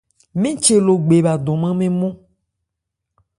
Mɛn 0.41 0.55
che 0.63 0.75
Logbe 0.85 1.15
bha 1.25 1.33
dɔnman 1.45 1.73
mɛn 1.77 1.91
nmɔ́n. 1.95 2.13